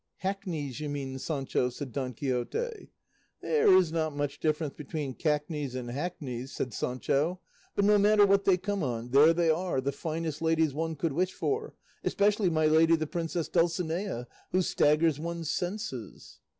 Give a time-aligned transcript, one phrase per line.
[0.21, 2.89] "Hackneys, you mean, Sancho," said Don Quixote.
[3.39, 7.39] "There is not much difference between cackneys and hackneys," said Sancho;
[7.75, 11.13] "but no matter what they come on, there they are, the finest ladies one could
[11.13, 16.39] wish for, especially my lady the princess Dulcinea, who staggers one's senses."